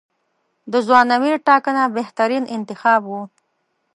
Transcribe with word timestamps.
د 0.71 0.73
ځوان 0.85 1.07
امیر 1.17 1.35
ټاکنه 1.47 1.83
بهترین 1.97 2.43
انتخاب 2.55 3.01
و. 3.07 3.13